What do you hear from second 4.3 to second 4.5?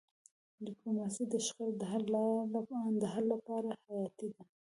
ده.